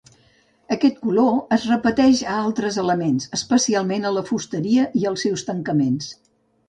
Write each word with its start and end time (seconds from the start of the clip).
Aquest 0.75 0.95
color 1.01 1.35
es 1.57 1.67
repeteix 1.71 2.23
a 2.31 2.39
altres 2.45 2.79
elements, 2.85 3.27
especialment 3.39 4.09
a 4.11 4.15
la 4.17 4.25
fusteria 4.31 4.87
i 5.03 5.07
els 5.11 5.27
seus 5.27 5.45
tancaments. 5.51 6.09